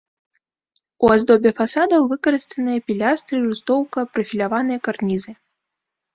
У 1.03 1.11
аздобе 1.15 1.51
фасадаў 1.59 2.01
выкарыстаныя 2.13 2.79
пілястры, 2.89 3.35
рустоўка, 3.45 3.99
прафіляваныя 4.17 4.79
карнізы. 4.91 5.31